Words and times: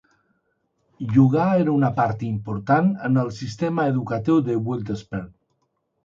Jugar 1.17 1.49
era 1.63 1.73
una 1.79 1.91
part 1.99 2.23
important 2.29 2.89
en 3.09 3.19
el 3.25 3.29
sistema 3.41 3.85
educatiu 3.91 4.39
de 4.49 4.55
Wilderspin. 4.71 5.29